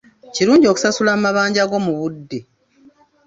[0.33, 2.39] Kirungi okusasula amabanja go mu budde.